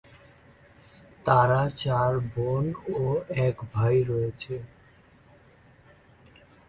তারা 1.25 1.61
চার 1.75 2.11
বোন 2.33 2.65
ও 2.95 3.03
এক 3.41 3.57
ভাই 3.73 3.95
রয়েছে। 4.03 4.55